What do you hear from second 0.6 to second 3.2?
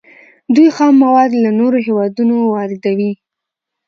خام مواد له نورو هیوادونو واردوي.